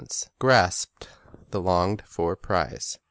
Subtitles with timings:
[0.01, 1.07] 4 cause grasped
[1.51, 2.97] the longed for prize!